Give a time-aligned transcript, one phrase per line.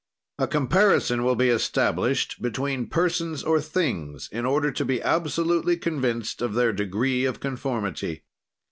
[0.39, 6.41] "A comparison will be established between persons or things, in order to be absolutely convinced
[6.41, 8.23] of their degree of conformity.